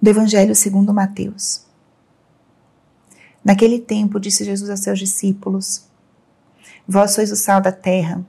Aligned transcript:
do 0.00 0.10
Evangelho 0.10 0.54
segundo 0.54 0.94
Mateus. 0.94 1.66
Naquele 3.44 3.78
tempo 3.78 4.20
disse 4.20 4.44
Jesus 4.44 4.70
a 4.70 4.76
seus 4.76 4.98
discípulos: 4.98 5.84
Vós 6.86 7.12
sois 7.12 7.32
o 7.32 7.36
sal 7.36 7.60
da 7.60 7.72
terra. 7.72 8.24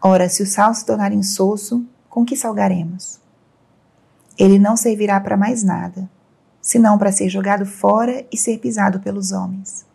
Ora, 0.00 0.28
se 0.28 0.42
o 0.42 0.46
sal 0.46 0.74
se 0.74 0.84
tornar 0.84 1.12
insosso, 1.12 1.86
com 2.08 2.24
que 2.24 2.36
salgaremos? 2.36 3.20
Ele 4.38 4.58
não 4.58 4.76
servirá 4.76 5.20
para 5.20 5.36
mais 5.36 5.62
nada, 5.62 6.10
senão 6.60 6.98
para 6.98 7.12
ser 7.12 7.28
jogado 7.28 7.64
fora 7.64 8.26
e 8.30 8.36
ser 8.36 8.58
pisado 8.58 9.00
pelos 9.00 9.32
homens. 9.32 9.86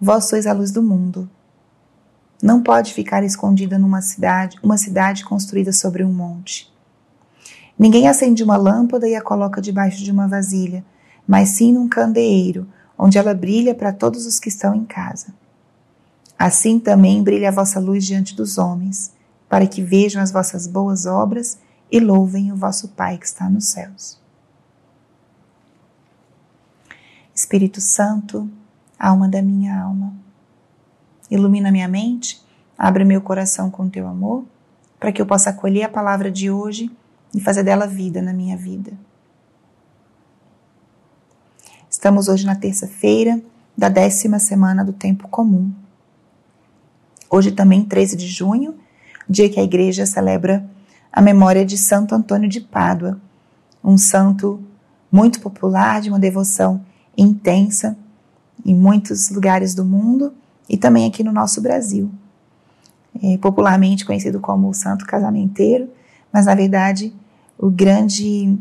Vós 0.00 0.26
sois 0.26 0.46
a 0.46 0.52
luz 0.52 0.70
do 0.70 0.82
mundo. 0.82 1.28
Não 2.42 2.62
pode 2.62 2.92
ficar 2.92 3.24
escondida 3.24 3.78
numa 3.78 4.02
cidade, 4.02 4.58
uma 4.62 4.76
cidade 4.76 5.24
construída 5.24 5.72
sobre 5.72 6.04
um 6.04 6.12
monte. 6.12 6.70
Ninguém 7.78 8.08
acende 8.08 8.42
uma 8.42 8.56
lâmpada 8.56 9.06
e 9.06 9.14
a 9.14 9.20
coloca 9.20 9.60
debaixo 9.60 10.02
de 10.02 10.10
uma 10.10 10.26
vasilha, 10.26 10.84
mas 11.26 11.50
sim 11.50 11.72
num 11.72 11.88
candeeiro, 11.88 12.66
onde 12.98 13.18
ela 13.18 13.34
brilha 13.34 13.74
para 13.74 13.92
todos 13.92 14.24
os 14.24 14.40
que 14.40 14.48
estão 14.48 14.74
em 14.74 14.84
casa. 14.84 15.34
Assim 16.38 16.78
também 16.78 17.22
brilha 17.22 17.48
a 17.48 17.52
vossa 17.52 17.78
luz 17.78 18.04
diante 18.06 18.34
dos 18.34 18.56
homens, 18.56 19.12
para 19.48 19.66
que 19.66 19.82
vejam 19.82 20.22
as 20.22 20.30
vossas 20.32 20.66
boas 20.66 21.04
obras 21.04 21.58
e 21.90 22.00
louvem 22.00 22.50
o 22.50 22.56
vosso 22.56 22.88
Pai 22.88 23.18
que 23.18 23.26
está 23.26 23.48
nos 23.48 23.68
céus. 23.68 24.18
Espírito 27.34 27.80
Santo, 27.80 28.48
alma 28.98 29.28
da 29.28 29.42
minha 29.42 29.78
alma, 29.78 30.14
ilumina 31.30 31.70
minha 31.70 31.86
mente, 31.86 32.42
abre 32.78 33.04
meu 33.04 33.20
coração 33.20 33.70
com 33.70 33.90
teu 33.90 34.06
amor, 34.06 34.44
para 34.98 35.12
que 35.12 35.20
eu 35.20 35.26
possa 35.26 35.50
acolher 35.50 35.82
a 35.84 35.88
palavra 35.88 36.30
de 36.30 36.50
hoje 36.50 36.90
e 37.34 37.40
fazer 37.40 37.62
dela 37.62 37.86
vida 37.86 38.22
na 38.22 38.32
minha 38.32 38.56
vida. 38.56 38.92
Estamos 41.88 42.28
hoje 42.28 42.44
na 42.44 42.54
terça-feira 42.54 43.40
da 43.76 43.88
décima 43.88 44.38
semana 44.38 44.84
do 44.84 44.92
tempo 44.92 45.28
comum. 45.28 45.72
Hoje 47.28 47.52
também 47.52 47.84
13 47.84 48.16
de 48.16 48.26
junho, 48.26 48.74
dia 49.28 49.48
que 49.48 49.60
a 49.60 49.62
igreja 49.62 50.06
celebra 50.06 50.68
a 51.12 51.20
memória 51.20 51.64
de 51.64 51.76
Santo 51.76 52.14
Antônio 52.14 52.48
de 52.48 52.60
Pádua, 52.60 53.20
um 53.82 53.96
santo 53.96 54.62
muito 55.10 55.40
popular, 55.40 56.00
de 56.00 56.08
uma 56.08 56.18
devoção 56.18 56.84
intensa 57.16 57.96
em 58.64 58.74
muitos 58.74 59.30
lugares 59.30 59.74
do 59.74 59.84
mundo 59.84 60.34
e 60.68 60.76
também 60.76 61.06
aqui 61.06 61.22
no 61.22 61.32
nosso 61.32 61.60
Brasil. 61.60 62.10
É 63.22 63.38
popularmente 63.38 64.04
conhecido 64.04 64.40
como 64.40 64.68
o 64.68 64.74
Santo 64.74 65.06
Casamenteiro, 65.06 65.88
mas 66.36 66.44
na 66.44 66.54
verdade 66.54 67.14
o 67.56 67.70
grande, 67.70 68.58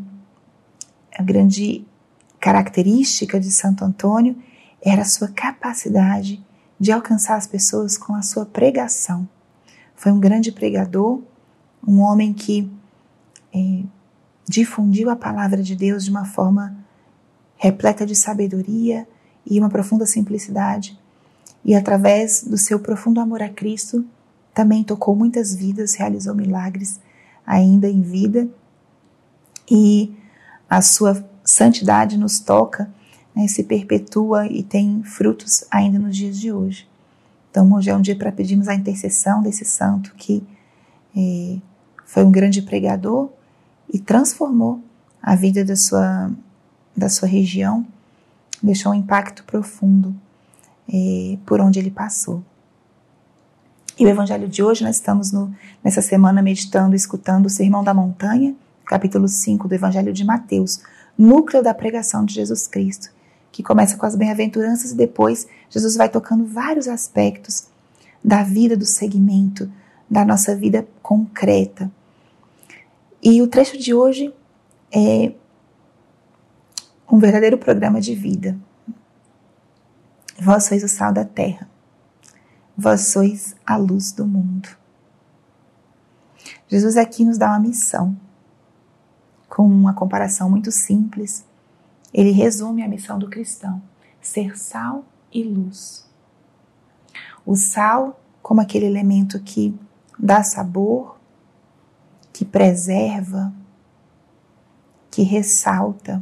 a 1.13 1.21
grande 1.21 1.85
característica 2.39 3.37
de 3.37 3.51
Santo 3.51 3.83
Antônio 3.83 4.37
era 4.81 5.01
a 5.01 5.05
sua 5.05 5.27
capacidade 5.27 6.41
de 6.79 6.93
alcançar 6.93 7.35
as 7.35 7.45
pessoas 7.45 7.97
com 7.97 8.15
a 8.15 8.21
sua 8.21 8.45
pregação. 8.45 9.27
Foi 9.93 10.09
um 10.09 10.21
grande 10.21 10.53
pregador, 10.53 11.21
um 11.85 11.99
homem 11.99 12.31
que 12.31 12.71
é, 13.53 13.83
difundiu 14.47 15.09
a 15.09 15.15
palavra 15.17 15.61
de 15.61 15.75
Deus 15.75 16.05
de 16.05 16.11
uma 16.11 16.23
forma 16.23 16.77
repleta 17.57 18.05
de 18.05 18.15
sabedoria 18.15 19.05
e 19.45 19.59
uma 19.59 19.69
profunda 19.69 20.05
simplicidade. 20.05 20.97
E 21.65 21.75
através 21.75 22.41
do 22.41 22.57
seu 22.57 22.79
profundo 22.79 23.19
amor 23.19 23.43
a 23.43 23.49
Cristo, 23.49 24.05
também 24.53 24.81
tocou 24.81 25.13
muitas 25.13 25.53
vidas, 25.53 25.95
realizou 25.95 26.33
milagres 26.33 27.03
ainda 27.45 27.89
em 27.89 28.01
vida 28.01 28.47
e 29.69 30.13
a 30.69 30.81
sua 30.81 31.23
santidade 31.43 32.17
nos 32.17 32.39
toca, 32.39 32.89
né, 33.35 33.47
se 33.47 33.63
perpetua 33.63 34.47
e 34.47 34.63
tem 34.63 35.03
frutos 35.03 35.63
ainda 35.69 35.99
nos 35.99 36.15
dias 36.15 36.39
de 36.39 36.51
hoje. 36.51 36.87
Então, 37.51 37.71
hoje 37.73 37.89
é 37.89 37.95
um 37.95 38.01
dia 38.01 38.15
para 38.15 38.31
pedirmos 38.31 38.67
a 38.67 38.75
intercessão 38.75 39.41
desse 39.41 39.63
santo 39.63 40.13
que 40.15 40.43
é, 41.15 41.57
foi 42.05 42.23
um 42.23 42.31
grande 42.31 42.61
pregador 42.61 43.29
e 43.93 43.99
transformou 43.99 44.81
a 45.21 45.35
vida 45.35 45.63
da 45.63 45.75
sua, 45.75 46.31
da 46.95 47.09
sua 47.09 47.27
região, 47.27 47.85
deixou 48.61 48.91
um 48.91 48.95
impacto 48.95 49.43
profundo 49.43 50.15
é, 50.91 51.37
por 51.45 51.61
onde 51.61 51.79
ele 51.79 51.91
passou. 51.91 52.43
E 53.97 54.05
o 54.05 54.09
evangelho 54.09 54.47
de 54.49 54.61
hoje, 54.61 54.83
nós 54.83 54.97
estamos 54.97 55.31
no, 55.31 55.55
nessa 55.81 56.01
semana 56.01 56.41
meditando, 56.41 56.97
escutando 56.97 57.45
o 57.45 57.49
Sermão 57.49 57.81
da 57.81 57.93
Montanha, 57.93 58.53
capítulo 58.85 59.25
5 59.25 59.69
do 59.69 59.73
Evangelho 59.73 60.11
de 60.11 60.25
Mateus, 60.25 60.81
núcleo 61.17 61.63
da 61.63 61.73
pregação 61.73 62.25
de 62.25 62.33
Jesus 62.33 62.67
Cristo, 62.67 63.09
que 63.53 63.63
começa 63.63 63.95
com 63.95 64.05
as 64.05 64.13
bem-aventuranças 64.13 64.91
e 64.91 64.95
depois 64.97 65.47
Jesus 65.69 65.95
vai 65.95 66.09
tocando 66.09 66.45
vários 66.45 66.89
aspectos 66.89 67.67
da 68.21 68.43
vida, 68.43 68.75
do 68.75 68.85
segmento, 68.85 69.71
da 70.09 70.25
nossa 70.25 70.53
vida 70.53 70.85
concreta. 71.01 71.89
E 73.23 73.41
o 73.41 73.47
trecho 73.47 73.77
de 73.77 73.93
hoje 73.93 74.33
é 74.91 75.31
um 77.09 77.17
verdadeiro 77.17 77.57
programa 77.57 78.01
de 78.01 78.13
vida. 78.13 78.57
Vós 80.37 80.65
sois 80.65 80.83
o 80.83 80.89
sal 80.89 81.13
da 81.13 81.23
terra. 81.23 81.74
Vós 82.77 83.07
sois 83.07 83.55
a 83.65 83.77
luz 83.77 84.11
do 84.11 84.25
mundo. 84.25 84.69
Jesus 86.67 86.97
aqui 86.97 87.23
nos 87.23 87.37
dá 87.37 87.49
uma 87.49 87.59
missão 87.59 88.17
com 89.55 89.65
uma 89.65 89.93
comparação 89.93 90.49
muito 90.49 90.69
simples, 90.69 91.45
ele 92.13 92.31
resume 92.31 92.83
a 92.83 92.89
missão 92.89 93.17
do 93.17 93.29
cristão: 93.29 93.81
ser 94.21 94.57
sal 94.57 95.05
e 95.31 95.43
luz. 95.43 96.05
O 97.45 97.55
sal, 97.55 98.19
como 98.41 98.59
aquele 98.59 98.85
elemento 98.85 99.39
que 99.39 99.73
dá 100.19 100.43
sabor, 100.43 101.17
que 102.33 102.43
preserva, 102.43 103.53
que 105.09 105.21
ressalta. 105.21 106.21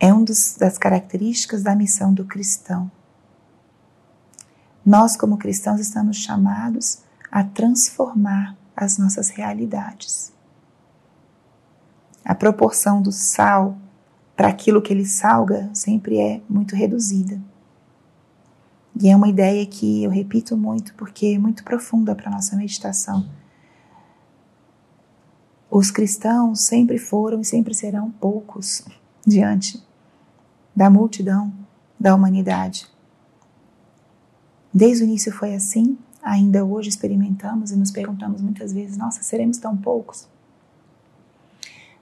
É 0.00 0.12
uma 0.12 0.24
das 0.24 0.76
características 0.78 1.62
da 1.62 1.76
missão 1.76 2.12
do 2.12 2.24
cristão. 2.24 2.90
Nós, 4.84 5.16
como 5.16 5.38
cristãos, 5.38 5.80
estamos 5.80 6.16
chamados 6.16 7.02
a 7.30 7.44
transformar 7.44 8.56
as 8.76 8.98
nossas 8.98 9.28
realidades. 9.28 10.32
A 12.24 12.34
proporção 12.34 13.00
do 13.00 13.12
sal 13.12 13.78
para 14.36 14.48
aquilo 14.48 14.82
que 14.82 14.92
ele 14.92 15.06
salga 15.06 15.70
sempre 15.72 16.18
é 16.18 16.40
muito 16.48 16.74
reduzida. 16.74 17.40
E 19.00 19.08
é 19.08 19.16
uma 19.16 19.28
ideia 19.28 19.64
que 19.66 20.02
eu 20.02 20.10
repito 20.10 20.56
muito 20.56 20.94
porque 20.94 21.26
é 21.26 21.38
muito 21.38 21.64
profunda 21.64 22.14
para 22.14 22.28
a 22.28 22.32
nossa 22.32 22.56
meditação. 22.56 23.28
Os 25.70 25.90
cristãos 25.90 26.60
sempre 26.62 26.98
foram 26.98 27.40
e 27.40 27.44
sempre 27.44 27.72
serão 27.72 28.10
poucos 28.10 28.84
diante 29.26 29.82
da 30.76 30.90
multidão 30.90 31.52
da 31.98 32.14
humanidade. 32.14 32.91
Desde 34.72 35.04
o 35.04 35.06
início 35.06 35.32
foi 35.32 35.54
assim 35.54 35.98
ainda 36.22 36.64
hoje 36.64 36.88
experimentamos 36.88 37.72
e 37.72 37.76
nos 37.76 37.90
perguntamos 37.90 38.40
muitas 38.40 38.72
vezes: 38.72 38.96
nossa, 38.96 39.22
seremos 39.22 39.58
tão 39.58 39.76
poucos? 39.76 40.28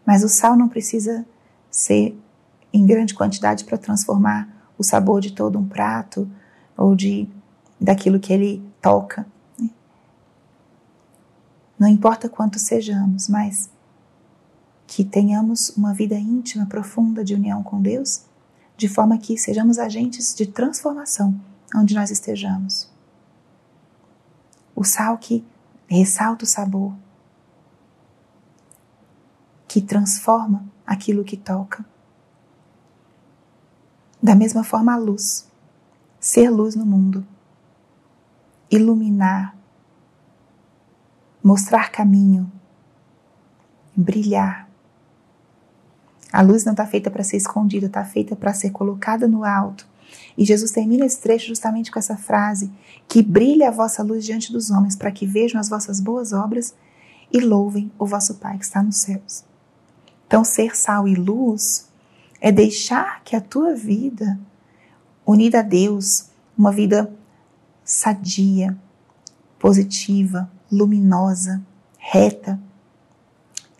Mas 0.05 0.23
o 0.23 0.29
sal 0.29 0.57
não 0.57 0.69
precisa 0.69 1.25
ser 1.71 2.17
em 2.73 2.85
grande 2.85 3.15
quantidade 3.15 3.65
para 3.65 3.79
transformar 3.79 4.49
o 4.77 4.85
sabor 4.85 5.21
de 5.21 5.33
todo 5.33 5.59
um 5.59 5.67
prato 5.67 6.31
ou 6.77 6.95
de 6.95 7.29
daquilo 7.81 8.21
que 8.21 8.33
ele 8.33 8.63
toca. 8.81 9.27
Né? 9.59 9.71
Não 11.79 11.89
importa 11.89 12.29
quanto 12.29 12.59
sejamos, 12.59 13.29
mas 13.29 13.71
que 14.87 15.05
tenhamos 15.05 15.71
uma 15.71 15.95
vida 15.95 16.17
íntima, 16.17 16.67
profunda 16.67 17.25
de 17.25 17.35
união 17.35 17.63
com 17.63 17.81
Deus, 17.81 18.25
de 18.77 18.89
forma 18.89 19.17
que 19.19 19.39
sejamos 19.39 19.79
agentes 19.79 20.35
de 20.35 20.47
transformação 20.47 21.39
onde 21.75 21.95
nós 21.95 22.11
estejamos. 22.11 22.91
O 24.75 24.85
sal 24.85 25.19
que 25.19 25.45
ressalta 25.89 26.45
o 26.45 26.49
sabor, 26.49 26.95
que 29.69 29.81
transforma 29.81 30.65
aquilo 30.87 31.25
que 31.25 31.37
toca. 31.37 31.85
Da 34.23 34.35
mesma 34.35 34.63
forma, 34.63 34.93
a 34.93 34.97
luz, 34.97 35.49
ser 36.19 36.51
luz 36.51 36.75
no 36.75 36.85
mundo, 36.85 37.27
iluminar, 38.71 39.57
mostrar 41.43 41.91
caminho, 41.91 42.51
brilhar. 43.97 44.69
A 46.33 46.43
luz 46.43 46.65
não 46.65 46.73
está 46.73 46.87
feita 46.87 47.11
para 47.11 47.25
ser 47.25 47.39
escondida, 47.39 47.87
está 47.87 48.05
feita 48.05 48.37
para 48.37 48.55
ser 48.55 48.71
colocada 48.71 49.27
no 49.27 49.45
alto 49.45 49.90
e 50.37 50.45
Jesus 50.45 50.71
termina 50.71 51.05
esse 51.05 51.21
trecho 51.21 51.49
justamente 51.49 51.91
com 51.91 51.99
essa 51.99 52.17
frase: 52.17 52.71
Que 53.09 53.23
brilhe 53.23 53.65
a 53.65 53.71
vossa 53.71 54.03
luz 54.03 54.25
diante 54.25 54.53
dos 54.53 54.71
homens, 54.71 54.97
para 54.97 55.11
que 55.11 55.27
vejam 55.27 55.61
as 55.61 55.69
vossas 55.69 56.01
boas 56.01 56.33
obras 56.33 56.75
e 57.33 57.41
louvem 57.41 57.91
o 57.99 58.07
vosso 58.07 58.35
Pai 58.35 58.59
que 58.59 58.65
está 58.65 58.83
nos 58.83 58.97
céus. 58.97 59.45
Então, 60.27 60.45
ser 60.45 60.77
sal 60.77 61.09
e 61.09 61.15
luz 61.15 61.89
é 62.41 62.51
deixar 62.51 63.23
que 63.25 63.37
a 63.37 63.41
tua 63.41 63.75
vida, 63.75 64.39
unida 65.27 65.61
a 65.61 65.63
Deus, 65.63 66.27
uma 66.57 66.73
vida 66.73 67.13
sadia, 67.85 68.79
positiva, 69.59 70.51
luminosa, 70.71 71.61
reta, 71.99 72.61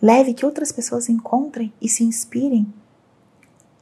leve 0.03 0.35
que 0.35 0.45
outras 0.45 0.73
pessoas 0.73 1.09
encontrem 1.09 1.73
e 1.81 1.89
se 1.89 2.05
inspirem, 2.05 2.73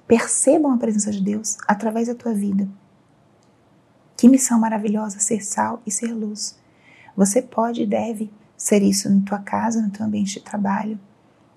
percebam 0.09 0.73
a 0.73 0.79
presença 0.79 1.13
de 1.13 1.23
Deus 1.23 1.59
através 1.69 2.09
da 2.09 2.15
tua 2.15 2.33
vida. 2.33 2.67
Que 4.17 4.29
missão 4.29 4.59
maravilhosa 4.59 5.21
ser 5.21 5.45
sal 5.45 5.81
e 5.87 5.93
ser 5.93 6.13
luz. 6.13 6.59
Você 7.15 7.43
pode 7.43 7.83
e 7.83 7.87
deve 7.87 8.33
ser 8.57 8.83
isso 8.83 9.09
na 9.09 9.21
tua 9.25 9.39
casa, 9.39 9.81
no 9.81 9.91
teu 9.91 10.05
ambiente 10.05 10.35
de 10.35 10.41
trabalho, 10.41 10.99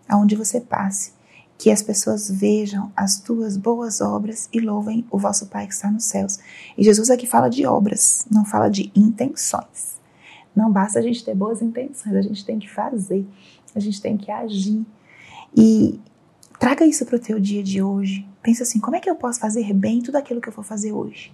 aonde 0.07 0.35
você 0.35 0.59
passe, 0.59 1.13
que 1.57 1.71
as 1.71 1.81
pessoas 1.81 2.29
vejam 2.29 2.91
as 2.95 3.19
tuas 3.19 3.55
boas 3.55 4.01
obras 4.01 4.49
e 4.51 4.59
louvem 4.59 5.07
o 5.09 5.17
vosso 5.17 5.47
Pai 5.47 5.65
que 5.65 5.73
está 5.73 5.89
nos 5.89 6.03
céus. 6.03 6.39
E 6.77 6.83
Jesus 6.83 7.09
aqui 7.09 7.25
fala 7.25 7.49
de 7.49 7.65
obras, 7.65 8.25
não 8.29 8.43
fala 8.43 8.69
de 8.69 8.91
intenções. 8.93 9.99
Não 10.55 10.71
basta 10.71 10.99
a 10.99 11.01
gente 11.01 11.23
ter 11.23 11.33
boas 11.33 11.61
intenções, 11.61 12.15
a 12.15 12.21
gente 12.21 12.45
tem 12.45 12.59
que 12.59 12.69
fazer, 12.69 13.25
a 13.73 13.79
gente 13.79 14.01
tem 14.01 14.17
que 14.17 14.29
agir. 14.29 14.85
E 15.55 15.99
traga 16.61 16.85
isso 16.85 17.07
para 17.07 17.15
o 17.15 17.19
teu 17.19 17.39
dia 17.39 17.63
de 17.63 17.81
hoje. 17.81 18.23
Pensa 18.43 18.61
assim, 18.61 18.79
como 18.79 18.95
é 18.95 18.99
que 18.99 19.09
eu 19.09 19.15
posso 19.15 19.39
fazer 19.39 19.73
bem 19.73 19.99
tudo 19.99 20.17
aquilo 20.17 20.39
que 20.39 20.47
eu 20.47 20.53
vou 20.53 20.63
fazer 20.63 20.91
hoje? 20.91 21.33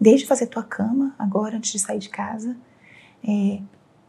Desde 0.00 0.26
fazer 0.26 0.46
tua 0.46 0.62
cama 0.62 1.14
agora, 1.18 1.58
antes 1.58 1.70
de 1.70 1.78
sair 1.78 1.98
de 1.98 2.08
casa, 2.08 2.56
é, 3.22 3.60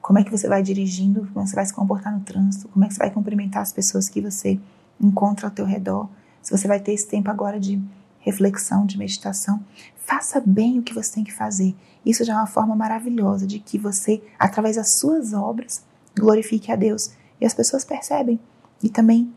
como 0.01 0.17
é 0.17 0.23
que 0.23 0.31
você 0.31 0.47
vai 0.47 0.63
dirigindo, 0.63 1.27
como 1.33 1.45
você 1.45 1.53
vai 1.53 1.65
se 1.65 1.73
comportar 1.73 2.17
no 2.17 2.21
trânsito, 2.21 2.69
como 2.69 2.85
é 2.85 2.87
que 2.87 2.93
você 2.93 2.99
vai 2.99 3.11
cumprimentar 3.11 3.61
as 3.61 3.73
pessoas 3.73 4.07
que 4.07 4.21
você 4.21 4.57
encontra 4.97 5.47
ao 5.47 5.51
teu 5.51 5.65
redor, 5.65 6.09
se 6.41 6.57
você 6.57 6.69
vai 6.69 6.79
ter 6.79 6.93
esse 6.93 7.09
tempo 7.09 7.29
agora 7.29 7.59
de 7.59 7.77
reflexão, 8.19 8.85
de 8.85 8.97
meditação, 8.97 9.61
faça 9.97 10.41
bem 10.45 10.79
o 10.79 10.83
que 10.83 10.93
você 10.93 11.15
tem 11.15 11.23
que 11.25 11.33
fazer. 11.33 11.75
Isso 12.05 12.23
já 12.23 12.31
é 12.31 12.37
uma 12.37 12.47
forma 12.47 12.77
maravilhosa 12.77 13.45
de 13.45 13.59
que 13.59 13.77
você, 13.77 14.23
através 14.39 14.77
das 14.77 14.91
suas 14.91 15.33
obras, 15.33 15.83
glorifique 16.17 16.71
a 16.71 16.77
Deus. 16.77 17.11
E 17.41 17.45
as 17.45 17.53
pessoas 17.53 17.83
percebem 17.83 18.39
e 18.81 18.87
também 18.87 19.33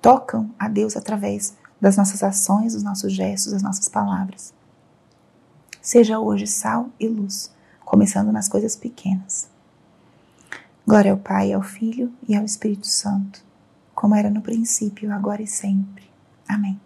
tocam 0.00 0.50
a 0.58 0.68
Deus 0.68 0.96
através 0.96 1.56
das 1.80 1.96
nossas 1.96 2.22
ações, 2.22 2.74
dos 2.74 2.82
nossos 2.82 3.12
gestos, 3.12 3.52
das 3.52 3.62
nossas 3.62 3.88
palavras. 3.88 4.52
Seja 5.80 6.18
hoje 6.18 6.46
sal 6.46 6.90
e 6.98 7.08
luz, 7.08 7.52
começando 7.84 8.32
nas 8.32 8.48
coisas 8.48 8.76
pequenas. 8.76 9.48
Glória 10.86 11.12
ao 11.12 11.18
Pai, 11.18 11.52
ao 11.52 11.62
Filho 11.62 12.12
e 12.26 12.34
ao 12.34 12.44
Espírito 12.44 12.86
Santo, 12.86 13.42
como 13.94 14.14
era 14.14 14.30
no 14.30 14.40
princípio, 14.40 15.12
agora 15.12 15.42
e 15.42 15.46
sempre. 15.46 16.08
Amém. 16.48 16.80